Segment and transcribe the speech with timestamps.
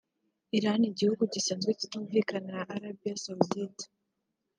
[0.57, 3.85] Iran igihugu gisanzwe kitumvikana na Arabia Saudite